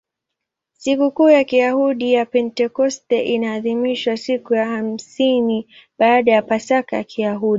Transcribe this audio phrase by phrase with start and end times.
[0.73, 5.67] Sikukuu ya Kiyahudi ya Pentekoste inaadhimishwa siku ya hamsini
[5.99, 7.49] baada ya Pasaka ya Kiyahudi.